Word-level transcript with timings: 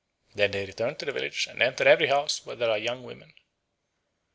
Then 0.33 0.49
they 0.49 0.65
return 0.65 0.95
to 0.95 1.05
the 1.05 1.11
village 1.11 1.45
and 1.45 1.61
enter 1.61 1.87
every 1.87 2.07
house 2.07 2.43
where 2.43 2.55
there 2.55 2.71
are 2.71 2.77
young 2.79 3.03
women. 3.03 3.35